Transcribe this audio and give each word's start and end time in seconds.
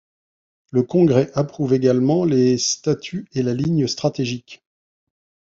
Le 0.71 0.81
congrès 0.81 1.29
approuve 1.35 1.75
également 1.75 2.25
les 2.25 2.57
statuts 2.57 3.27
et 3.33 3.43
la 3.43 3.53
ligne 3.53 3.85
stratégique. 3.85 4.63